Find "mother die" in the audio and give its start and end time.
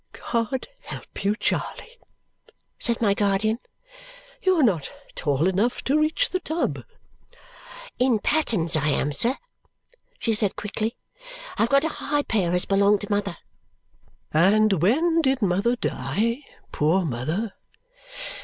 15.43-16.45